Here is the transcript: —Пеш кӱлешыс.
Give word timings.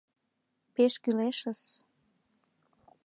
—Пеш 0.73 0.93
кӱлешыс. 1.03 1.61